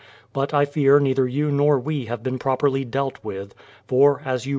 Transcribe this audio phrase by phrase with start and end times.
[0.33, 3.53] But I fear neither you nor we have been properly dealt with;
[3.85, 4.49] for, as you v.